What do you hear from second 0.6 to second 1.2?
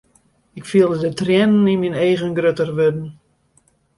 fielde de